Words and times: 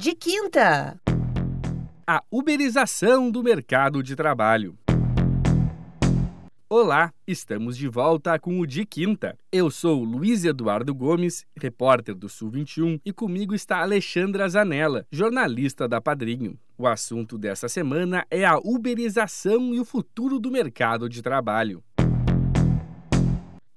De 0.00 0.14
quinta. 0.14 0.96
A 2.06 2.22
uberização 2.30 3.32
do 3.32 3.42
mercado 3.42 4.00
de 4.00 4.14
trabalho. 4.14 4.78
Olá, 6.70 7.12
estamos 7.26 7.76
de 7.76 7.88
volta 7.88 8.38
com 8.38 8.60
o 8.60 8.66
De 8.66 8.86
Quinta. 8.86 9.36
Eu 9.50 9.72
sou 9.72 10.04
Luiz 10.04 10.44
Eduardo 10.44 10.94
Gomes, 10.94 11.44
repórter 11.56 12.14
do 12.14 12.28
Sul 12.28 12.48
21, 12.48 13.00
e 13.04 13.12
comigo 13.12 13.56
está 13.56 13.78
Alexandra 13.78 14.48
Zanella, 14.48 15.04
jornalista 15.10 15.88
da 15.88 16.00
Padrinho. 16.00 16.56
O 16.78 16.86
assunto 16.86 17.36
dessa 17.36 17.68
semana 17.68 18.24
é 18.30 18.44
a 18.44 18.56
uberização 18.56 19.74
e 19.74 19.80
o 19.80 19.84
futuro 19.84 20.38
do 20.38 20.48
mercado 20.48 21.08
de 21.08 21.22
trabalho. 21.22 21.82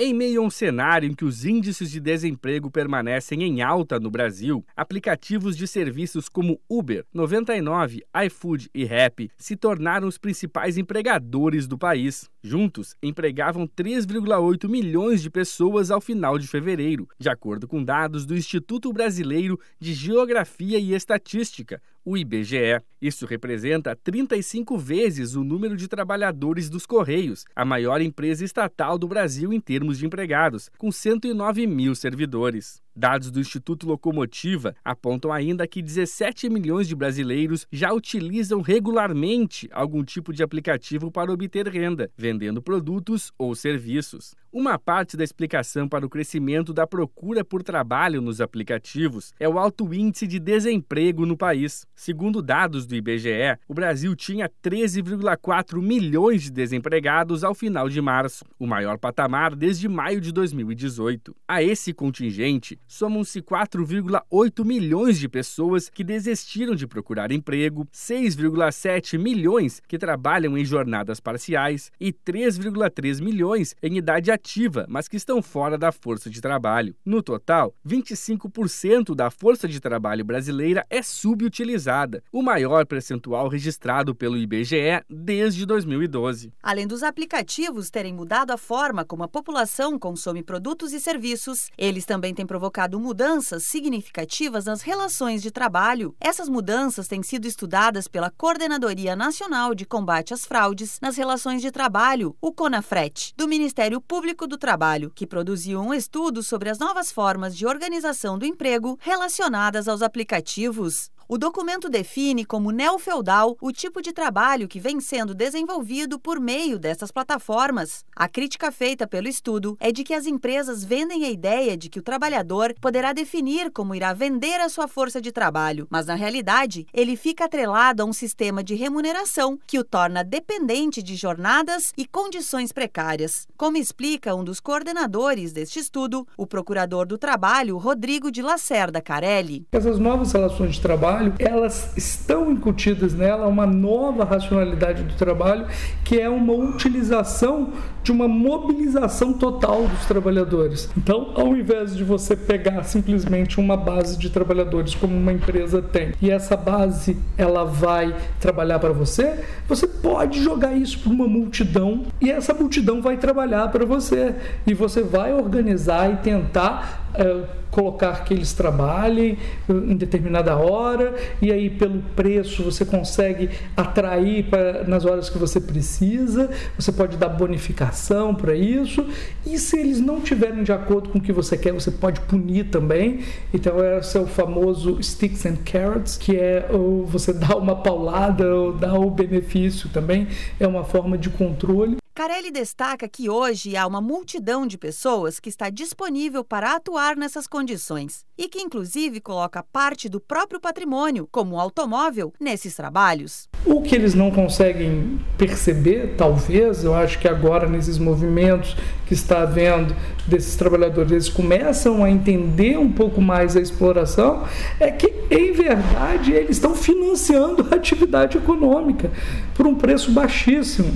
Em 0.03 0.15
meio 0.15 0.41
a 0.41 0.43
um 0.43 0.49
cenário 0.49 1.07
em 1.07 1.13
que 1.13 1.23
os 1.23 1.45
índices 1.45 1.91
de 1.91 1.99
desemprego 1.99 2.71
permanecem 2.71 3.43
em 3.43 3.61
alta 3.61 3.99
no 3.99 4.09
Brasil, 4.09 4.65
aplicativos 4.75 5.55
de 5.55 5.67
serviços 5.67 6.27
como 6.27 6.59
Uber, 6.67 7.05
99, 7.13 8.03
iFood 8.25 8.67
e 8.73 8.83
Rap 8.83 9.29
se 9.37 9.55
tornaram 9.55 10.07
os 10.07 10.17
principais 10.17 10.75
empregadores 10.75 11.67
do 11.67 11.77
país. 11.77 12.27
Juntos, 12.41 12.95
empregavam 13.03 13.67
3,8 13.67 14.67
milhões 14.67 15.21
de 15.21 15.29
pessoas 15.29 15.91
ao 15.91 16.01
final 16.01 16.39
de 16.39 16.47
fevereiro, 16.47 17.07
de 17.19 17.29
acordo 17.29 17.67
com 17.67 17.83
dados 17.83 18.25
do 18.25 18.35
Instituto 18.35 18.91
Brasileiro 18.91 19.59
de 19.79 19.93
Geografia 19.93 20.79
e 20.79 20.95
Estatística, 20.95 21.79
o 22.03 22.17
IBGE. 22.17 22.81
Isso 23.01 23.25
representa 23.25 23.95
35 23.95 24.77
vezes 24.77 25.35
o 25.35 25.43
número 25.43 25.75
de 25.75 25.87
trabalhadores 25.87 26.69
dos 26.69 26.85
Correios, 26.85 27.45
a 27.55 27.65
maior 27.65 28.01
empresa 28.01 28.45
estatal 28.45 28.97
do 28.97 29.07
Brasil 29.07 29.51
em 29.51 29.59
termos 29.59 29.97
de 29.97 30.05
empregados, 30.05 30.69
com 30.77 30.91
109 30.91 31.65
mil 31.67 31.95
servidores. 31.95 32.81
Dados 32.95 33.31
do 33.31 33.39
Instituto 33.39 33.87
Locomotiva 33.87 34.75
apontam 34.83 35.31
ainda 35.31 35.67
que 35.67 35.81
17 35.81 36.49
milhões 36.49 36.87
de 36.87 36.95
brasileiros 36.95 37.65
já 37.71 37.93
utilizam 37.93 38.61
regularmente 38.61 39.69
algum 39.71 40.03
tipo 40.03 40.33
de 40.33 40.43
aplicativo 40.43 41.09
para 41.09 41.31
obter 41.31 41.67
renda, 41.67 42.11
vendendo 42.17 42.61
produtos 42.61 43.31
ou 43.37 43.55
serviços. 43.55 44.35
Uma 44.53 44.77
parte 44.77 45.15
da 45.15 45.23
explicação 45.23 45.87
para 45.87 46.05
o 46.05 46.09
crescimento 46.09 46.73
da 46.73 46.85
procura 46.85 47.41
por 47.41 47.63
trabalho 47.63 48.21
nos 48.21 48.41
aplicativos 48.41 49.33
é 49.39 49.47
o 49.47 49.57
alto 49.57 49.93
índice 49.93 50.27
de 50.27 50.39
desemprego 50.39 51.25
no 51.25 51.37
país. 51.37 51.87
Segundo 51.95 52.41
dados 52.41 52.85
do 52.85 52.93
IBGE, 52.93 53.57
o 53.65 53.73
Brasil 53.73 54.13
tinha 54.13 54.49
13,4 54.61 55.81
milhões 55.81 56.41
de 56.43 56.51
desempregados 56.51 57.45
ao 57.45 57.55
final 57.55 57.87
de 57.87 58.01
março, 58.01 58.43
o 58.59 58.67
maior 58.67 58.97
patamar 58.97 59.55
desde 59.55 59.87
maio 59.87 60.19
de 60.19 60.33
2018. 60.33 61.33
A 61.47 61.63
esse 61.63 61.93
contingente, 61.93 62.77
somam-se 62.91 63.41
4,8 63.41 64.65
milhões 64.65 65.17
de 65.17 65.29
pessoas 65.29 65.89
que 65.89 66.03
desistiram 66.03 66.75
de 66.75 66.85
procurar 66.85 67.31
emprego, 67.31 67.87
6,7 67.93 69.17
milhões 69.17 69.81
que 69.87 69.97
trabalham 69.97 70.57
em 70.57 70.65
jornadas 70.65 71.21
parciais 71.21 71.89
e 71.97 72.11
3,3 72.11 73.21
milhões 73.21 73.73
em 73.81 73.97
idade 73.97 74.29
ativa, 74.29 74.85
mas 74.89 75.07
que 75.07 75.15
estão 75.15 75.41
fora 75.41 75.77
da 75.77 75.93
força 75.93 76.29
de 76.29 76.41
trabalho. 76.41 76.93
No 77.05 77.23
total, 77.23 77.73
25% 77.87 79.15
da 79.15 79.31
força 79.31 79.69
de 79.69 79.79
trabalho 79.79 80.25
brasileira 80.25 80.85
é 80.89 81.01
subutilizada, 81.01 82.21
o 82.29 82.43
maior 82.43 82.85
percentual 82.85 83.47
registrado 83.47 84.13
pelo 84.13 84.37
IBGE 84.37 85.01
desde 85.09 85.65
2012. 85.65 86.51
Além 86.61 86.85
dos 86.85 87.03
aplicativos 87.03 87.89
terem 87.89 88.13
mudado 88.13 88.51
a 88.51 88.57
forma 88.57 89.05
como 89.05 89.23
a 89.23 89.29
população 89.29 89.97
consome 89.97 90.43
produtos 90.43 90.91
e 90.91 90.99
serviços, 90.99 91.69
eles 91.77 92.05
também 92.05 92.33
têm 92.33 92.45
provocado 92.45 92.80
provocado 92.81 92.99
mudanças 92.99 93.63
significativas 93.63 94.65
nas 94.65 94.81
relações 94.81 95.41
de 95.41 95.51
trabalho. 95.51 96.15
Essas 96.19 96.49
mudanças 96.49 97.07
têm 97.07 97.21
sido 97.21 97.45
estudadas 97.45 98.07
pela 98.07 98.31
Coordenadoria 98.31 99.15
Nacional 99.15 99.75
de 99.75 99.85
Combate 99.85 100.33
às 100.33 100.45
Fraudes 100.45 100.97
nas 101.01 101.15
Relações 101.15 101.61
de 101.61 101.71
Trabalho, 101.71 102.35
o 102.41 102.51
CONAFRET, 102.51 103.33
do 103.37 103.47
Ministério 103.47 104.01
Público 104.01 104.47
do 104.47 104.57
Trabalho, 104.57 105.11
que 105.13 105.27
produziu 105.27 105.79
um 105.79 105.93
estudo 105.93 106.41
sobre 106.41 106.69
as 106.69 106.79
novas 106.79 107.11
formas 107.11 107.55
de 107.55 107.67
organização 107.67 108.39
do 108.39 108.45
emprego 108.45 108.97
relacionadas 108.99 109.87
aos 109.87 110.01
aplicativos. 110.01 111.11
O 111.33 111.37
documento 111.37 111.87
define 111.87 112.43
como 112.43 112.71
neofeudal 112.71 113.55
o 113.61 113.71
tipo 113.71 114.01
de 114.01 114.11
trabalho 114.11 114.67
que 114.67 114.81
vem 114.81 114.99
sendo 114.99 115.33
desenvolvido 115.33 116.19
por 116.19 116.41
meio 116.41 116.77
dessas 116.77 117.09
plataformas. 117.09 118.03
A 118.13 118.27
crítica 118.27 118.69
feita 118.69 119.07
pelo 119.07 119.29
estudo 119.29 119.77
é 119.79 119.93
de 119.93 120.03
que 120.03 120.13
as 120.13 120.25
empresas 120.25 120.83
vendem 120.83 121.23
a 121.23 121.29
ideia 121.29 121.77
de 121.77 121.87
que 121.87 121.99
o 121.99 122.03
trabalhador 122.03 122.75
poderá 122.81 123.13
definir 123.13 123.71
como 123.71 123.95
irá 123.95 124.11
vender 124.11 124.59
a 124.59 124.67
sua 124.67 124.89
força 124.89 125.21
de 125.21 125.31
trabalho, 125.31 125.87
mas 125.89 126.05
na 126.05 126.15
realidade 126.15 126.85
ele 126.93 127.15
fica 127.15 127.45
atrelado 127.45 128.03
a 128.03 128.05
um 128.05 128.11
sistema 128.11 128.61
de 128.61 128.75
remuneração 128.75 129.57
que 129.65 129.79
o 129.79 129.85
torna 129.85 130.25
dependente 130.25 131.01
de 131.01 131.15
jornadas 131.15 131.93
e 131.97 132.05
condições 132.05 132.73
precárias. 132.73 133.47
Como 133.55 133.77
explica 133.77 134.35
um 134.35 134.43
dos 134.43 134.59
coordenadores 134.59 135.53
deste 135.53 135.79
estudo, 135.79 136.27
o 136.35 136.45
procurador 136.45 137.07
do 137.07 137.17
trabalho, 137.17 137.77
Rodrigo 137.77 138.29
de 138.29 138.41
Lacerda 138.41 138.99
Carelli. 139.01 139.65
Essas 139.71 139.97
novas 139.97 140.33
relações 140.33 140.75
de 140.75 140.81
trabalho 140.81 141.20
trabalho, 141.21 141.33
elas 141.37 141.91
estão 141.95 142.51
incutidas 142.51 143.13
nela 143.13 143.47
uma 143.47 143.65
nova 143.65 144.23
racionalidade 144.23 145.03
do 145.03 145.13
trabalho, 145.13 145.67
que 146.03 146.19
é 146.19 146.29
uma 146.29 146.53
utilização 146.53 147.69
de 148.03 148.11
uma 148.11 148.27
mobilização 148.27 149.33
total 149.33 149.87
dos 149.87 150.05
trabalhadores. 150.05 150.89
Então, 150.97 151.31
ao 151.35 151.55
invés 151.55 151.95
de 151.95 152.03
você 152.03 152.35
pegar 152.35 152.83
simplesmente 152.83 153.59
uma 153.59 153.77
base 153.77 154.17
de 154.17 154.29
trabalhadores 154.29 154.95
como 154.95 155.15
uma 155.15 155.31
empresa 155.31 155.81
tem, 155.81 156.13
e 156.21 156.31
essa 156.31 156.57
base 156.57 157.17
ela 157.37 157.63
vai 157.63 158.15
trabalhar 158.39 158.79
para 158.79 158.91
você, 158.91 159.43
você 159.67 159.85
pode 159.87 160.41
jogar 160.41 160.73
isso 160.73 160.99
para 160.99 161.11
uma 161.11 161.27
multidão 161.27 162.05
e 162.19 162.31
essa 162.31 162.53
multidão 162.53 163.01
vai 163.01 163.17
trabalhar 163.17 163.67
para 163.69 163.85
você 163.85 164.35
e 164.65 164.73
você 164.73 165.03
vai 165.03 165.33
organizar 165.33 166.11
e 166.11 166.17
tentar 166.17 167.00
é, 167.15 167.43
colocar 167.71 168.25
que 168.25 168.33
eles 168.33 168.53
trabalhem 168.53 169.37
em 169.69 169.95
determinada 169.95 170.55
hora 170.57 171.15
e 171.41 171.51
aí 171.51 171.69
pelo 171.69 172.01
preço 172.15 172.63
você 172.63 172.83
consegue 172.83 173.49
atrair 173.75 174.45
pra, 174.45 174.83
nas 174.83 175.05
horas 175.05 175.29
que 175.29 175.37
você 175.37 175.59
precisa, 175.59 176.49
você 176.77 176.91
pode 176.91 177.17
dar 177.17 177.29
bonificação 177.29 178.35
para 178.35 178.53
isso 178.53 179.07
e 179.45 179.57
se 179.57 179.79
eles 179.79 180.01
não 180.01 180.19
tiverem 180.19 180.63
de 180.63 180.73
acordo 180.73 181.09
com 181.09 181.17
o 181.17 181.21
que 181.21 181.31
você 181.31 181.57
quer, 181.57 181.71
você 181.71 181.91
pode 181.91 182.19
punir 182.21 182.65
também. 182.65 183.21
Então 183.53 183.77
esse 183.97 184.17
é 184.17 184.21
o 184.21 184.27
famoso 184.27 185.01
sticks 185.01 185.45
and 185.45 185.57
carrots, 185.63 186.17
que 186.17 186.35
é 186.35 186.67
ou 186.69 187.05
você 187.05 187.31
dá 187.33 187.55
uma 187.55 187.75
paulada 187.75 188.53
ou 188.53 188.73
dá 188.73 188.93
o 188.93 189.09
benefício 189.09 189.89
também, 189.89 190.27
é 190.59 190.67
uma 190.67 190.83
forma 190.83 191.17
de 191.17 191.29
controle. 191.29 192.00
Carelli 192.13 192.51
destaca 192.51 193.07
que 193.07 193.29
hoje 193.29 193.77
há 193.77 193.87
uma 193.87 194.01
multidão 194.01 194.67
de 194.67 194.77
pessoas 194.77 195.39
que 195.39 195.47
está 195.47 195.69
disponível 195.69 196.43
para 196.43 196.75
atuar 196.75 197.15
nessas 197.15 197.47
condições 197.47 198.25
e 198.37 198.49
que, 198.49 198.59
inclusive, 198.59 199.21
coloca 199.21 199.63
parte 199.63 200.09
do 200.09 200.19
próprio 200.19 200.59
patrimônio, 200.59 201.25
como 201.31 201.55
o 201.55 201.59
automóvel, 201.59 202.33
nesses 202.37 202.75
trabalhos. 202.75 203.47
O 203.65 203.81
que 203.81 203.95
eles 203.95 204.13
não 204.13 204.29
conseguem 204.29 205.21
perceber, 205.37 206.15
talvez, 206.17 206.83
eu 206.83 206.93
acho 206.93 207.17
que 207.17 207.29
agora 207.29 207.69
nesses 207.69 207.97
movimentos 207.97 208.75
que 209.05 209.13
está 209.13 209.43
havendo 209.43 209.95
desses 210.31 210.55
trabalhadores, 210.55 211.11
eles 211.11 211.29
começam 211.29 212.03
a 212.03 212.09
entender 212.09 212.77
um 212.79 212.91
pouco 212.91 213.21
mais 213.21 213.55
a 213.55 213.61
exploração, 213.61 214.43
é 214.79 214.89
que, 214.89 215.13
em 215.29 215.51
verdade, 215.51 216.31
eles 216.31 216.51
estão 216.51 216.73
financiando 216.73 217.67
a 217.69 217.75
atividade 217.75 218.37
econômica 218.37 219.11
por 219.53 219.67
um 219.67 219.75
preço 219.75 220.11
baixíssimo 220.11 220.93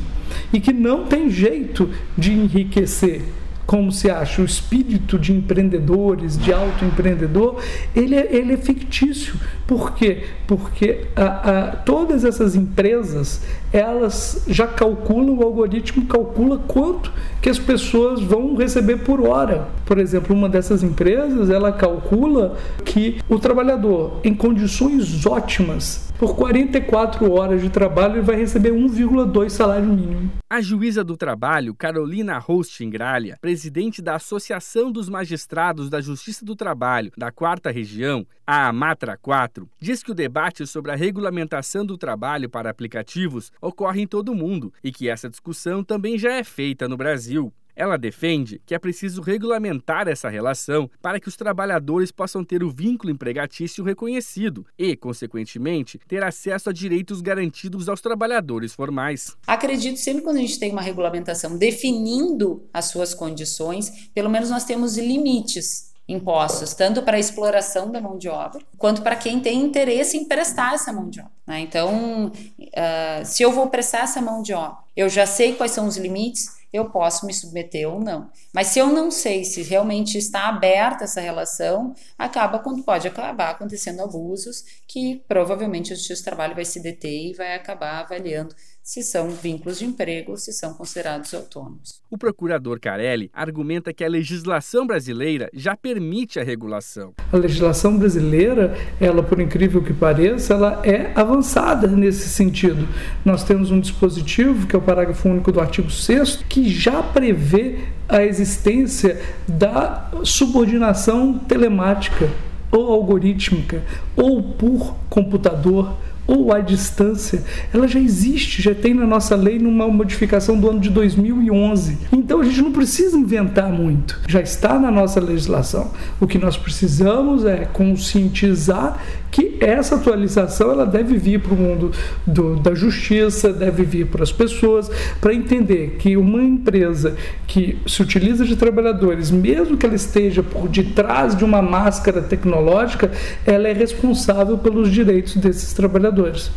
e 0.52 0.60
que 0.60 0.74
não 0.74 1.06
tem 1.06 1.30
jeito 1.30 1.90
de 2.18 2.32
enriquecer 2.32 3.22
como 3.66 3.92
se 3.92 4.10
acha, 4.10 4.42
o 4.42 4.46
espírito 4.46 5.18
de 5.18 5.34
empreendedores, 5.34 6.38
de 6.38 6.54
autoempreendedor, 6.54 7.60
ele 7.96 8.16
é, 8.16 8.36
ele 8.36 8.54
é 8.54 8.58
fictício. 8.58 9.36
Por 9.66 9.94
quê? 9.96 10.24
Porque 10.46 11.06
a, 11.16 11.24
a, 11.24 11.76
todas 11.78 12.24
essas 12.24 12.56
empresas, 12.56 13.42
elas 13.76 14.44
já 14.48 14.66
calculam, 14.66 15.38
o 15.38 15.44
algoritmo 15.44 16.06
calcula 16.06 16.58
quanto 16.60 17.12
que 17.42 17.50
as 17.50 17.60
pessoas 17.60 18.22
vão 18.22 18.56
receber 18.56 18.98
por 18.98 19.20
hora. 19.20 19.68
Por 19.86 19.98
exemplo, 19.98 20.34
uma 20.34 20.48
dessas 20.48 20.82
empresas, 20.82 21.50
ela 21.50 21.74
calcula 21.74 22.58
que 22.86 23.20
o 23.28 23.38
trabalhador, 23.38 24.22
em 24.24 24.34
condições 24.34 25.26
ótimas, 25.26 26.06
por 26.18 26.34
44 26.36 27.30
horas 27.30 27.62
de 27.62 27.70
trabalho, 27.70 28.16
ele 28.16 28.22
vai 28.22 28.38
receber 28.38 28.72
1,2 28.72 29.50
salário 29.50 29.88
mínimo. 29.88 30.32
A 30.50 30.62
juíza 30.62 31.04
do 31.04 31.18
trabalho, 31.18 31.76
Carolina 31.76 32.42
Hostingralha, 32.48 33.38
presidente 33.42 34.02
da 34.02 34.16
Associação 34.16 34.90
dos 34.90 35.10
Magistrados 35.10 35.90
da 35.90 36.00
Justiça 36.00 36.46
do 36.46 36.56
Trabalho 36.56 37.12
da 37.18 37.32
Quarta 37.32 37.70
Região, 37.70 38.26
a 38.48 38.68
Amatra 38.68 39.18
4, 39.18 39.68
diz 39.80 40.04
que 40.04 40.12
o 40.12 40.16
debate 40.16 40.66
sobre 40.68 40.92
a 40.92 40.96
regulamentação 40.96 41.86
do 41.86 41.98
trabalho 41.98 42.50
para 42.50 42.70
aplicativos 42.70 43.52
ocorre 43.66 44.02
em 44.02 44.08
todo 44.08 44.30
o 44.30 44.36
mundo 44.36 44.74
e 44.84 44.92
que 44.92 45.10
essa 45.10 45.30
discussão 45.30 45.84
também 45.84 46.18
já 46.18 46.34
é 46.34 46.44
feita 46.44 46.88
no 46.88 46.96
Brasil. 46.96 47.52
Ela 47.76 47.98
defende 47.98 48.62
que 48.66 48.74
é 48.74 48.80
preciso 48.80 49.22
regulamentar 49.22 50.08
essa 50.08 50.30
relação 50.30 50.90
para 51.02 51.20
que 51.20 51.28
os 51.28 51.36
trabalhadores 51.36 52.10
possam 52.10 52.42
ter 52.42 52.64
o 52.64 52.70
vínculo 52.70 53.12
empregatício 53.12 53.84
reconhecido 53.84 54.66
e, 54.78 54.96
consequentemente, 54.96 56.00
ter 56.08 56.24
acesso 56.24 56.70
a 56.70 56.74
direitos 56.74 57.20
garantidos 57.20 57.90
aos 57.90 58.00
trabalhadores 58.00 58.74
formais. 58.74 59.36
Acredito 59.46 59.98
sempre 59.98 60.24
quando 60.24 60.38
a 60.38 60.42
gente 60.42 60.58
tem 60.58 60.72
uma 60.72 60.82
regulamentação 60.82 61.58
definindo 61.58 62.66
as 62.74 62.86
suas 62.86 63.14
condições, 63.14 64.10
pelo 64.14 64.30
menos 64.30 64.50
nós 64.50 64.64
temos 64.64 64.98
limites 64.98 65.94
impostos, 66.08 66.74
tanto 66.74 67.02
para 67.02 67.18
a 67.18 67.20
exploração 67.20 67.92
da 67.92 68.00
mão 68.00 68.18
de 68.18 68.30
obra, 68.30 68.62
quanto 68.78 69.02
para 69.02 69.16
quem 69.16 69.40
tem 69.40 69.62
interesse 69.62 70.16
em 70.16 70.26
prestar 70.26 70.76
essa 70.76 70.94
mão 70.94 71.10
de 71.10 71.20
obra. 71.20 71.32
Né? 71.48 71.62
Então, 71.62 72.32
uh, 72.76 73.26
se 73.26 73.44
eu 73.44 73.52
vou 73.52 73.70
prestar 73.70 74.04
essa 74.04 74.22
mão 74.22 74.42
de 74.42 74.54
obra, 74.54 74.78
eu 74.96 75.10
já 75.10 75.26
sei 75.26 75.56
quais 75.56 75.72
são 75.72 75.88
os 75.88 75.98
limites, 75.98 76.56
eu 76.72 76.90
posso 76.90 77.26
me 77.26 77.34
submeter 77.34 77.90
ou 77.90 78.00
não. 78.00 78.30
Mas 78.54 78.68
se 78.68 78.80
eu 78.80 78.88
não 78.88 79.10
sei 79.10 79.46
se 79.46 79.62
realmente 79.62 80.18
está 80.18 80.50
aberta 80.50 81.06
essa 81.06 81.22
relação, 81.22 81.94
acaba 82.18 82.60
quando 82.60 82.84
pode 82.84 83.08
acabar 83.08 83.52
acontecendo 83.52 84.02
abusos 84.02 84.64
que 84.88 85.24
provavelmente 85.28 85.94
o 85.94 85.96
Justiça 85.96 86.22
do 86.22 86.26
Trabalho 86.26 86.56
vai 86.56 86.66
se 86.66 86.82
deter 86.82 87.30
e 87.30 87.34
vai 87.34 87.56
acabar 87.56 88.02
avaliando 88.02 88.54
se 88.86 89.02
são 89.02 89.30
vínculos 89.32 89.80
de 89.80 89.86
emprego 89.86 90.30
ou 90.30 90.38
se 90.38 90.54
são 90.54 90.72
considerados 90.76 91.34
autônomos. 91.34 92.00
O 92.08 92.20
procurador 92.20 92.80
Carelli 92.80 93.32
argumenta 93.34 93.92
que 93.92 94.04
a 94.04 94.08
legislação 94.08 94.86
brasileira 94.86 95.50
já 95.52 95.76
permite 95.76 96.40
a 96.40 96.44
regulação. 96.44 97.16
A 97.34 97.36
legislação 97.36 97.98
brasileira, 97.98 98.78
ela 99.02 99.24
por 99.24 99.42
incrível 99.42 99.82
que 99.82 99.92
pareça, 99.92 100.54
ela 100.54 100.82
é 100.86 101.12
avançada 101.16 101.88
nesse 101.88 102.30
sentido. 102.30 102.88
Nós 103.26 103.44
temos 103.44 103.72
um 103.72 103.80
dispositivo, 103.80 104.68
que 104.68 104.76
é 104.76 104.80
o 104.80 104.84
parágrafo 104.84 105.28
único 105.28 105.52
do 105.52 105.60
artigo 105.60 105.90
6 105.90 106.44
que 106.48 106.70
já 106.70 107.02
prevê 107.02 107.80
a 108.08 108.24
existência 108.24 109.20
da 109.48 110.12
subordinação 110.24 111.40
telemática 111.40 112.30
ou 112.72 112.94
algorítmica 112.94 113.82
ou 114.16 114.44
por 114.44 114.96
computador 115.10 115.98
ou 116.28 116.52
à 116.54 116.60
distância, 116.60 117.44
ela 117.74 117.88
já 117.88 118.00
existe, 118.00 118.62
já 118.62 118.74
tem 118.74 118.94
na 118.94 119.06
nossa 119.06 119.36
lei 119.36 119.60
numa 119.60 119.88
modificação 119.88 120.60
do 120.60 120.70
ano 120.70 120.80
de 120.80 120.90
2011. 120.90 121.98
Então 122.12 122.42
a 122.42 122.44
gente 122.44 122.62
não 122.62 122.72
precisa 122.72 123.18
inventar 123.18 123.72
muito, 123.72 124.20
já 124.28 124.42
está 124.42 124.80
na 124.80 124.90
nossa 124.90 125.20
legislação. 125.20 125.92
O 126.20 126.28
que 126.28 126.38
nós 126.38 126.58
precisamos 126.58 127.46
é 127.46 127.66
conscientizar 127.66 128.98
que 129.36 129.58
essa 129.60 129.96
atualização 129.96 130.72
ela 130.72 130.86
deve 130.86 131.18
vir 131.18 131.42
para 131.42 131.54
o 131.54 131.58
mundo 131.58 131.92
do, 132.26 132.56
da 132.56 132.74
justiça, 132.74 133.52
deve 133.52 133.84
vir 133.84 134.08
para 134.08 134.24
as 134.24 134.32
pessoas, 134.32 134.90
para 135.20 135.34
entender 135.34 135.98
que 136.00 136.16
uma 136.16 136.42
empresa 136.42 137.18
que 137.46 137.78
se 137.86 138.02
utiliza 138.02 138.46
de 138.46 138.56
trabalhadores, 138.56 139.32
mesmo 139.32 139.76
que 139.76 139.86
ela 139.86 139.96
esteja 139.96 140.42
por 140.42 140.70
detrás 140.70 141.36
de 141.36 141.44
uma 141.44 141.62
máscara 141.62 142.22
tecnológica, 142.22 143.12
ela 143.46 143.68
é 143.68 143.74
responsável 143.74 144.58
pelos 144.58 144.90
direitos 144.90 145.36
desses 145.36 145.74
trabalhadores. 145.74 146.50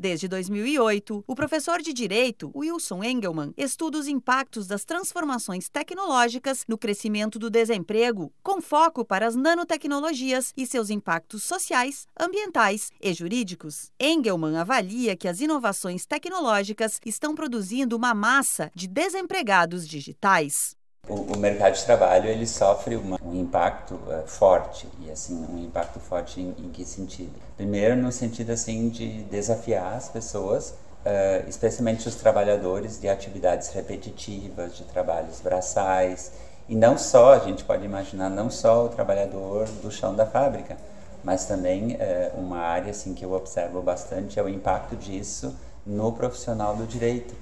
Desde 0.00 0.28
2008, 0.28 1.24
o 1.26 1.34
professor 1.34 1.82
de 1.82 1.92
Direito, 1.92 2.52
Wilson 2.54 3.02
Engelmann, 3.02 3.52
estuda 3.56 3.98
os 3.98 4.06
impactos 4.06 4.68
das 4.68 4.84
transformações 4.84 5.68
tecnológicas 5.68 6.64
no 6.68 6.78
crescimento 6.78 7.36
do 7.36 7.50
desemprego, 7.50 8.32
com 8.40 8.60
foco 8.60 9.04
para 9.04 9.26
as 9.26 9.34
nanotecnologias 9.34 10.52
e 10.56 10.64
seus 10.68 10.88
impactos 10.88 11.42
sociais, 11.42 12.06
ambientais 12.16 12.92
e 13.02 13.12
jurídicos. 13.12 13.90
Engelmann 13.98 14.56
avalia 14.56 15.16
que 15.16 15.26
as 15.26 15.40
inovações 15.40 16.06
tecnológicas 16.06 17.00
estão 17.04 17.34
produzindo 17.34 17.96
uma 17.96 18.14
massa 18.14 18.70
de 18.76 18.86
desempregados 18.86 19.88
digitais. 19.88 20.77
O, 21.08 21.34
o, 21.34 21.38
mercado 21.38 21.74
de 21.74 21.84
trabalho 21.84 22.28
ele 22.28 22.46
sofre 22.46 22.94
uma, 22.94 23.18
um 23.24 23.34
impacto 23.34 23.94
uh, 23.94 24.26
forte. 24.26 24.86
E 25.00 25.10
assim 25.10 25.46
um 25.50 25.58
impacto 25.58 25.98
forte 25.98 26.40
em, 26.40 26.54
em, 26.58 26.68
que 26.68 26.84
sentido? 26.84 27.32
Primeiro 27.56 27.96
no 27.96 28.12
sentido 28.12 28.50
assim 28.50 28.88
de 28.88 29.22
desafiar 29.24 29.94
as 29.94 30.08
pessoas, 30.08 30.70
uh, 30.70 31.48
especialmente 31.48 32.06
os 32.06 32.14
trabalhadores 32.14 33.00
de 33.00 33.08
atividades 33.08 33.70
repetitivas, 33.70 34.76
de 34.76 34.84
trabalhos 34.84 35.40
braçais. 35.40 36.32
E 36.68 36.74
não 36.74 36.98
só 36.98 37.32
a 37.32 37.38
gente 37.38 37.64
pode 37.64 37.84
imaginar 37.84 38.28
não 38.28 38.50
só 38.50 38.84
o 38.84 38.88
trabalhador 38.90 39.66
do 39.82 39.90
chão 39.90 40.14
da 40.14 40.26
fábrica, 40.26 40.76
mas 41.24 41.46
também 41.46 41.94
uh, 41.94 42.38
uma 42.38 42.58
área 42.58 42.90
assim 42.90 43.14
que 43.14 43.24
eu 43.24 43.32
observo 43.32 43.80
bastante 43.80 44.38
é 44.38 44.42
o 44.42 44.48
impacto 44.48 44.94
disso 44.94 45.56
no 45.86 46.12
profissional 46.12 46.76
do 46.76 46.86
direito. 46.86 47.34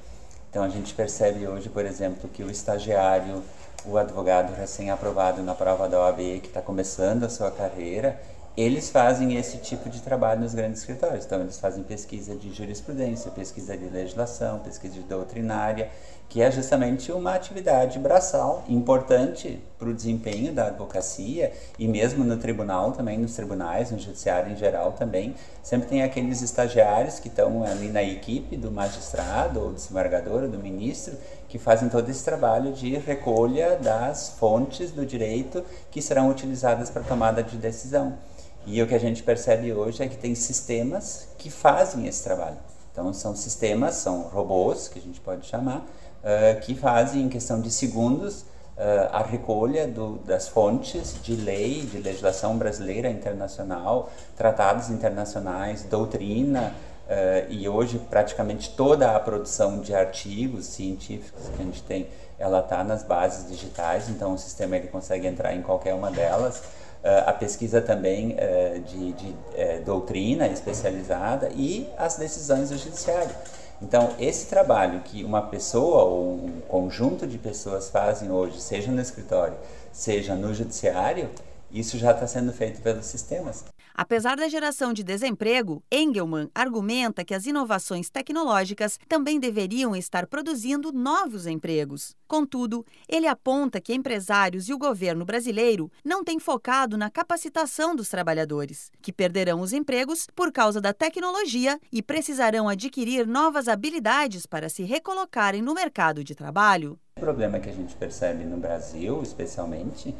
Então 0.56 0.64
a 0.64 0.68
gente 0.68 0.94
percebe 0.94 1.46
hoje, 1.46 1.68
por 1.68 1.84
exemplo, 1.84 2.30
que 2.30 2.42
o 2.42 2.50
estagiário, 2.50 3.42
o 3.84 3.98
advogado 3.98 4.54
recém-aprovado 4.54 5.42
na 5.42 5.54
prova 5.54 5.88
da 5.88 6.00
OAB, 6.00 6.40
que 6.40 6.48
está 6.48 6.62
começando 6.62 7.24
a 7.24 7.28
sua 7.28 7.50
carreira, 7.50 8.20
eles 8.56 8.88
fazem 8.88 9.36
esse 9.36 9.58
tipo 9.58 9.90
de 9.90 10.00
trabalho 10.00 10.40
nos 10.40 10.54
grandes 10.54 10.80
escritórios. 10.80 11.26
Então, 11.26 11.42
eles 11.42 11.60
fazem 11.60 11.84
pesquisa 11.84 12.34
de 12.34 12.50
jurisprudência, 12.54 13.30
pesquisa 13.30 13.76
de 13.76 13.84
legislação, 13.84 14.60
pesquisa 14.60 14.94
de 14.94 15.02
doutrinária, 15.02 15.90
que 16.28 16.40
é 16.42 16.50
justamente 16.50 17.12
uma 17.12 17.34
atividade 17.34 17.98
braçal 17.98 18.64
importante 18.68 19.62
para 19.78 19.88
o 19.88 19.94
desempenho 19.94 20.52
da 20.52 20.68
advocacia 20.68 21.52
e 21.78 21.86
mesmo 21.86 22.24
no 22.24 22.36
tribunal 22.36 22.92
também, 22.92 23.18
nos 23.18 23.34
tribunais, 23.34 23.90
no 23.90 23.98
judiciário 23.98 24.50
em 24.50 24.56
geral 24.56 24.92
também, 24.92 25.34
sempre 25.62 25.88
tem 25.88 26.02
aqueles 26.02 26.42
estagiários 26.42 27.20
que 27.20 27.28
estão 27.28 27.62
ali 27.62 27.88
na 27.88 28.02
equipe 28.02 28.56
do 28.56 28.72
magistrado 28.72 29.60
ou 29.60 29.68
do 29.68 29.74
desembargador 29.74 30.44
ou 30.44 30.48
do 30.48 30.58
ministro 30.58 31.14
que 31.56 31.62
fazem 31.62 31.88
todo 31.88 32.06
esse 32.10 32.22
trabalho 32.22 32.70
de 32.72 32.96
recolha 32.98 33.78
das 33.78 34.28
fontes 34.38 34.90
do 34.90 35.06
direito 35.06 35.64
que 35.90 36.02
serão 36.02 36.28
utilizadas 36.28 36.90
para 36.90 37.02
tomada 37.02 37.42
de 37.42 37.56
decisão. 37.56 38.18
E 38.66 38.82
o 38.82 38.86
que 38.86 38.94
a 38.94 39.00
gente 39.00 39.22
percebe 39.22 39.72
hoje 39.72 40.02
é 40.02 40.08
que 40.08 40.18
tem 40.18 40.34
sistemas 40.34 41.28
que 41.38 41.48
fazem 41.48 42.06
esse 42.06 42.22
trabalho. 42.22 42.58
Então, 42.92 43.10
são 43.14 43.34
sistemas, 43.34 43.94
são 43.94 44.22
robôs, 44.22 44.88
que 44.88 44.98
a 44.98 45.02
gente 45.02 45.18
pode 45.18 45.46
chamar, 45.46 45.78
uh, 45.78 46.60
que 46.60 46.74
fazem 46.74 47.22
em 47.22 47.28
questão 47.28 47.58
de 47.58 47.70
segundos 47.70 48.42
uh, 48.42 49.08
a 49.12 49.22
recolha 49.22 49.88
do, 49.88 50.16
das 50.26 50.48
fontes 50.48 51.16
de 51.22 51.36
lei, 51.36 51.82
de 51.82 51.98
legislação 51.98 52.58
brasileira, 52.58 53.08
internacional, 53.08 54.10
tratados 54.36 54.90
internacionais, 54.90 55.84
doutrina, 55.84 56.74
uh, 57.06 57.50
e 57.50 57.68
hoje 57.68 57.98
praticamente 58.10 58.70
toda 58.70 59.14
a 59.14 59.20
produção 59.20 59.80
de 59.80 59.94
artigos 59.94 60.66
científicos 60.66 61.48
que 61.48 61.62
a 61.62 61.64
gente 61.64 61.82
tem, 61.82 62.08
ela 62.38 62.60
está 62.60 62.84
nas 62.84 63.02
bases 63.02 63.48
digitais, 63.48 64.08
então 64.08 64.34
o 64.34 64.38
sistema 64.38 64.76
ele 64.76 64.88
consegue 64.88 65.26
entrar 65.26 65.54
em 65.54 65.62
qualquer 65.62 65.94
uma 65.94 66.10
delas. 66.10 66.58
Uh, 67.04 67.28
a 67.28 67.32
pesquisa 67.32 67.80
também 67.80 68.34
uh, 68.34 68.80
de, 68.80 69.12
de 69.12 69.34
doutrina 69.84 70.48
especializada 70.48 71.50
e 71.54 71.88
as 71.96 72.16
decisões 72.16 72.70
do 72.70 72.76
judiciário. 72.76 73.34
Então, 73.80 74.14
esse 74.18 74.46
trabalho 74.46 75.00
que 75.00 75.22
uma 75.22 75.42
pessoa 75.42 76.04
ou 76.04 76.34
um 76.34 76.60
conjunto 76.66 77.26
de 77.26 77.38
pessoas 77.38 77.90
fazem 77.90 78.30
hoje, 78.30 78.60
seja 78.60 78.90
no 78.90 79.00
escritório, 79.00 79.56
seja 79.92 80.34
no 80.34 80.54
judiciário, 80.54 81.28
isso 81.70 81.98
já 81.98 82.12
está 82.12 82.26
sendo 82.26 82.52
feito 82.52 82.80
pelos 82.80 83.06
sistemas. 83.06 83.64
Apesar 83.98 84.36
da 84.36 84.46
geração 84.46 84.92
de 84.92 85.02
desemprego, 85.02 85.82
Engelmann 85.90 86.50
argumenta 86.54 87.24
que 87.24 87.32
as 87.32 87.46
inovações 87.46 88.10
tecnológicas 88.10 89.00
também 89.08 89.40
deveriam 89.40 89.96
estar 89.96 90.26
produzindo 90.26 90.92
novos 90.92 91.46
empregos. 91.46 92.14
Contudo, 92.28 92.84
ele 93.08 93.26
aponta 93.26 93.80
que 93.80 93.94
empresários 93.94 94.68
e 94.68 94.74
o 94.74 94.78
governo 94.78 95.24
brasileiro 95.24 95.90
não 96.04 96.22
têm 96.22 96.38
focado 96.38 96.98
na 96.98 97.08
capacitação 97.08 97.96
dos 97.96 98.10
trabalhadores, 98.10 98.90
que 99.00 99.10
perderão 99.10 99.62
os 99.62 99.72
empregos 99.72 100.26
por 100.36 100.52
causa 100.52 100.78
da 100.78 100.92
tecnologia 100.92 101.80
e 101.90 102.02
precisarão 102.02 102.68
adquirir 102.68 103.26
novas 103.26 103.66
habilidades 103.66 104.44
para 104.44 104.68
se 104.68 104.82
recolocarem 104.82 105.62
no 105.62 105.72
mercado 105.72 106.22
de 106.22 106.34
trabalho. 106.34 106.98
O 107.16 107.20
problema 107.20 107.58
que 107.58 107.70
a 107.70 107.72
gente 107.72 107.94
percebe 107.94 108.44
no 108.44 108.58
Brasil, 108.58 109.22
especialmente, 109.22 110.14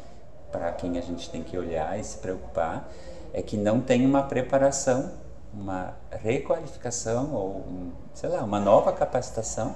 para 0.51 0.71
quem 0.71 0.97
a 0.97 1.01
gente 1.01 1.29
tem 1.29 1.43
que 1.43 1.55
olhar 1.55 1.99
e 1.99 2.03
se 2.03 2.17
preocupar, 2.17 2.89
é 3.33 3.41
que 3.41 3.57
não 3.57 3.81
tem 3.81 4.05
uma 4.05 4.23
preparação, 4.23 5.11
uma 5.53 5.93
requalificação 6.11 7.33
ou, 7.33 7.49
um, 7.57 7.91
sei 8.13 8.29
lá, 8.29 8.43
uma 8.43 8.59
nova 8.59 8.91
capacitação 8.91 9.75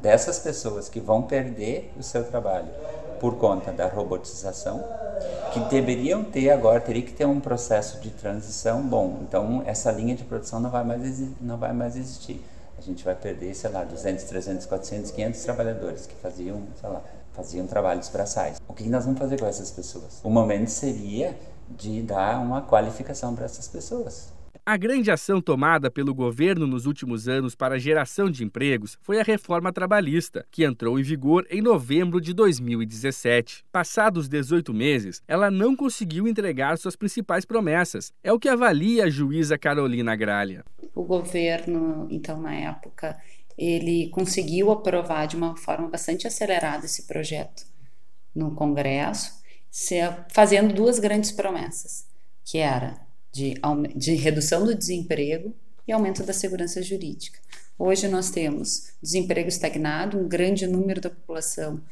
dessas 0.00 0.38
pessoas 0.38 0.88
que 0.88 1.00
vão 1.00 1.22
perder 1.22 1.92
o 1.98 2.02
seu 2.02 2.24
trabalho 2.24 2.68
por 3.20 3.36
conta 3.36 3.70
da 3.70 3.86
robotização, 3.86 4.82
que 5.52 5.60
deveriam 5.60 6.24
ter 6.24 6.50
agora, 6.50 6.80
teria 6.80 7.02
que 7.02 7.12
ter 7.12 7.24
um 7.24 7.38
processo 7.38 8.00
de 8.00 8.10
transição 8.10 8.82
bom. 8.82 9.20
Então, 9.22 9.62
essa 9.64 9.92
linha 9.92 10.16
de 10.16 10.24
produção 10.24 10.58
não 10.58 10.70
vai 10.70 10.82
mais, 10.82 11.22
não 11.40 11.56
vai 11.56 11.72
mais 11.72 11.94
existir. 11.94 12.44
A 12.76 12.80
gente 12.80 13.04
vai 13.04 13.14
perder, 13.14 13.54
sei 13.54 13.70
lá, 13.70 13.84
200, 13.84 14.24
300, 14.24 14.66
400, 14.66 15.10
500 15.12 15.42
trabalhadores 15.44 16.04
que 16.04 16.16
faziam, 16.16 16.62
sei 16.80 16.90
lá, 16.90 17.00
faziam 17.32 17.64
trabalhos 17.64 18.08
braçais. 18.08 18.60
O 18.66 18.74
que 18.74 18.88
nós 18.88 19.04
vamos 19.04 19.20
fazer 19.20 19.38
com 19.38 19.46
essas 19.46 19.70
pessoas? 19.70 20.20
O 20.24 20.28
momento 20.28 20.68
seria 20.68 21.36
de 21.70 22.02
dar 22.02 22.38
uma 22.40 22.62
qualificação 22.62 23.34
para 23.34 23.44
essas 23.44 23.68
pessoas. 23.68 24.32
A 24.64 24.76
grande 24.76 25.10
ação 25.10 25.40
tomada 25.40 25.90
pelo 25.90 26.14
governo 26.14 26.68
nos 26.68 26.86
últimos 26.86 27.26
anos 27.26 27.52
para 27.52 27.74
a 27.74 27.78
geração 27.80 28.30
de 28.30 28.44
empregos 28.44 28.96
foi 29.02 29.18
a 29.18 29.24
reforma 29.24 29.72
trabalhista, 29.72 30.46
que 30.52 30.62
entrou 30.62 31.00
em 31.00 31.02
vigor 31.02 31.44
em 31.50 31.60
novembro 31.60 32.20
de 32.20 32.32
2017. 32.32 33.64
Passados 33.72 34.28
18 34.28 34.72
meses, 34.72 35.20
ela 35.26 35.50
não 35.50 35.74
conseguiu 35.74 36.28
entregar 36.28 36.78
suas 36.78 36.94
principais 36.94 37.44
promessas. 37.44 38.12
É 38.22 38.32
o 38.32 38.38
que 38.38 38.48
avalia 38.48 39.06
a 39.06 39.10
juíza 39.10 39.58
Carolina 39.58 40.14
Gralha. 40.14 40.64
O 40.94 41.02
governo, 41.02 42.06
então, 42.08 42.40
na 42.40 42.54
época, 42.54 43.18
ele 43.58 44.10
conseguiu 44.10 44.70
aprovar 44.70 45.26
de 45.26 45.34
uma 45.34 45.56
forma 45.56 45.88
bastante 45.88 46.28
acelerada 46.28 46.86
esse 46.86 47.08
projeto 47.08 47.64
no 48.32 48.54
Congresso, 48.54 49.41
fazendo 50.28 50.74
duas 50.74 50.98
grandes 50.98 51.32
promessas, 51.32 52.04
que 52.44 52.58
era 52.58 53.00
de, 53.32 53.54
de 53.96 54.14
redução 54.14 54.66
do 54.66 54.74
desemprego 54.74 55.54
e 55.88 55.92
aumento 55.92 56.22
da 56.22 56.32
segurança 56.32 56.82
jurídica. 56.82 57.40
Hoje 57.78 58.06
nós 58.06 58.30
temos 58.30 58.92
desemprego 59.02 59.48
estagnado, 59.48 60.18
um 60.18 60.28
grande 60.28 60.66
número 60.66 61.00
da 61.00 61.08
população 61.08 61.82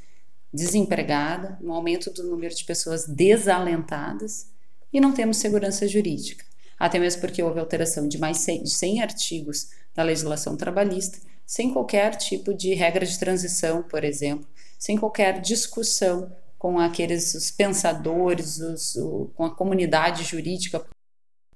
desempregada, 0.52 1.58
um 1.62 1.72
aumento 1.72 2.12
do 2.12 2.24
número 2.24 2.54
de 2.54 2.64
pessoas 2.64 3.06
desalentadas 3.06 4.48
e 4.92 5.00
não 5.00 5.12
temos 5.12 5.38
segurança 5.38 5.88
jurídica. 5.88 6.44
Até 6.78 6.98
mesmo 6.98 7.20
porque 7.20 7.42
houve 7.42 7.60
alteração 7.60 8.06
de 8.06 8.18
mais 8.18 8.38
100, 8.38 8.64
de 8.64 8.70
100 8.70 9.02
artigos 9.02 9.68
da 9.94 10.02
legislação 10.02 10.56
trabalhista, 10.56 11.18
sem 11.46 11.72
qualquer 11.72 12.16
tipo 12.16 12.54
de 12.54 12.74
regra 12.74 13.04
de 13.04 13.18
transição, 13.18 13.82
por 13.82 14.04
exemplo, 14.04 14.46
sem 14.78 14.96
qualquer 14.96 15.40
discussão 15.40 16.30
com 16.60 16.78
aqueles 16.78 17.34
os 17.34 17.50
pensadores, 17.50 18.58
os, 18.58 18.94
o, 18.96 19.30
com 19.34 19.46
a 19.46 19.56
comunidade 19.56 20.24
jurídica 20.24 20.84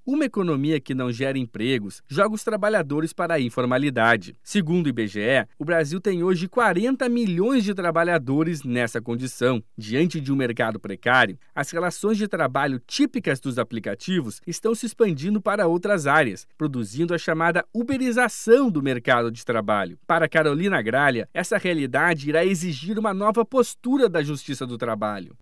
uma 0.07 0.25
economia 0.25 0.79
que 0.79 0.95
não 0.95 1.11
gera 1.11 1.39
empregos 1.39 2.03
joga 2.07 2.35
os 2.35 2.45
trabalhadores 2.45 3.13
para 3.13 3.35
a 3.35 3.41
informalidade. 3.41 4.37
Segundo 4.43 4.87
o 4.87 4.89
IBGE, 4.89 5.47
o 5.59 5.65
Brasil 5.65 6.01
tem 6.01 6.23
hoje 6.23 6.49
40 6.49 7.09
milhões 7.09 7.65
de 7.65 7.75
trabalhadores 7.75 8.63
nessa 8.63 9.01
condição. 9.01 9.63
Diante 9.77 10.21
de 10.21 10.33
um 10.33 10.37
mercado 10.37 10.79
precário, 10.79 11.39
as 11.55 11.71
relações 11.71 12.19
de 12.19 12.29
trabalho 12.29 12.81
típicas 12.87 13.41
dos 13.41 13.59
aplicativos 13.59 14.41
estão 14.47 14.75
se 14.75 14.87
expandindo 14.87 15.41
para 15.41 15.67
outras 15.67 16.07
áreas, 16.07 16.47
produzindo 16.59 17.15
a 17.15 17.19
chamada 17.19 17.65
uberização 17.73 18.71
do 18.71 18.83
mercado 18.83 19.31
de 19.31 19.45
trabalho. 19.45 19.99
Para 20.07 20.29
Carolina 20.29 20.83
Gralha, 20.83 21.29
essa 21.33 21.57
realidade 21.57 22.29
irá 22.29 22.45
exigir 22.45 22.99
uma 22.99 23.15
nova 23.15 23.45
postura 23.45 24.09
da 24.09 24.23
Justiça 24.23 24.67
do 24.67 24.77
Trabalho 24.77 25.37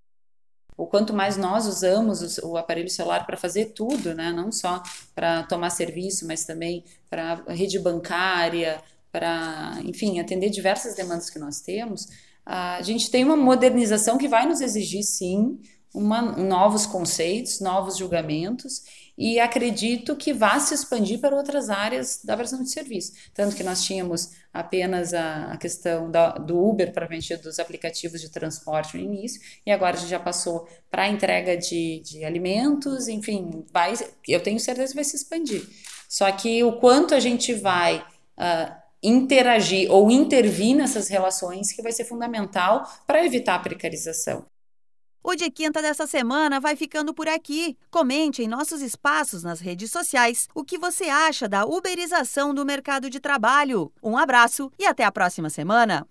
o 0.76 0.86
quanto 0.86 1.12
mais 1.12 1.36
nós 1.36 1.66
usamos 1.66 2.38
o, 2.38 2.56
aparelho 2.56 2.88
celular 2.88 3.26
para 3.26 3.36
fazer 3.36 3.66
tudo, 3.66 4.14
né? 4.14 4.32
não 4.32 4.50
só 4.50 4.82
para 5.14 5.42
tomar 5.44 5.70
serviço, 5.70 6.26
mas 6.26 6.44
também 6.44 6.84
para 7.10 7.42
rede 7.48 7.78
bancária, 7.78 8.82
para, 9.10 9.78
enfim, 9.84 10.18
atender 10.18 10.48
diversas 10.48 10.94
demandas 10.94 11.28
que 11.28 11.38
nós 11.38 11.60
temos, 11.60 12.08
a 12.44 12.80
gente 12.82 13.10
tem 13.10 13.24
uma 13.24 13.36
modernização 13.36 14.18
que 14.18 14.26
vai 14.26 14.46
nos 14.46 14.60
exigir, 14.60 15.04
sim, 15.04 15.60
uma, 15.94 16.22
novos 16.22 16.86
conceitos, 16.86 17.60
novos 17.60 17.98
julgamentos, 17.98 18.82
e 19.16 19.38
acredito 19.38 20.16
que 20.16 20.32
vá 20.32 20.58
se 20.58 20.74
expandir 20.74 21.20
para 21.20 21.36
outras 21.36 21.68
áreas 21.70 22.20
da 22.24 22.34
versão 22.34 22.62
de 22.62 22.70
serviço. 22.70 23.12
Tanto 23.34 23.54
que 23.54 23.62
nós 23.62 23.84
tínhamos 23.84 24.30
apenas 24.52 25.14
a, 25.14 25.52
a 25.52 25.56
questão 25.56 26.10
da, 26.10 26.32
do 26.32 26.58
Uber 26.58 26.92
para 26.92 27.06
vender 27.06 27.36
dos 27.38 27.58
aplicativos 27.58 28.20
de 28.20 28.30
transporte 28.30 28.96
no 28.96 29.02
início, 29.02 29.40
e 29.64 29.70
agora 29.70 29.96
a 29.96 30.00
gente 30.00 30.10
já 30.10 30.20
passou 30.20 30.66
para 30.90 31.04
a 31.04 31.08
entrega 31.08 31.56
de, 31.56 32.00
de 32.00 32.24
alimentos, 32.24 33.08
enfim, 33.08 33.64
vai, 33.72 33.94
eu 34.28 34.42
tenho 34.42 34.58
certeza 34.60 34.92
que 34.92 34.96
vai 34.96 35.04
se 35.04 35.16
expandir. 35.16 35.66
Só 36.08 36.30
que 36.32 36.62
o 36.62 36.78
quanto 36.78 37.14
a 37.14 37.20
gente 37.20 37.54
vai 37.54 37.98
uh, 37.98 38.82
interagir 39.02 39.90
ou 39.90 40.10
intervir 40.10 40.76
nessas 40.76 41.08
relações 41.08 41.72
que 41.72 41.82
vai 41.82 41.90
ser 41.90 42.04
fundamental 42.04 42.86
para 43.06 43.24
evitar 43.24 43.54
a 43.54 43.58
precarização. 43.58 44.44
O 45.24 45.36
de 45.36 45.48
quinta 45.50 45.80
dessa 45.80 46.04
semana 46.04 46.58
vai 46.58 46.74
ficando 46.74 47.14
por 47.14 47.28
aqui. 47.28 47.76
Comente 47.90 48.42
em 48.42 48.48
nossos 48.48 48.82
espaços 48.82 49.44
nas 49.44 49.60
redes 49.60 49.92
sociais 49.92 50.48
o 50.52 50.64
que 50.64 50.76
você 50.76 51.04
acha 51.04 51.48
da 51.48 51.64
uberização 51.64 52.52
do 52.52 52.66
mercado 52.66 53.08
de 53.08 53.20
trabalho. 53.20 53.92
Um 54.02 54.18
abraço 54.18 54.72
e 54.76 54.84
até 54.84 55.04
a 55.04 55.12
próxima 55.12 55.48
semana. 55.48 56.06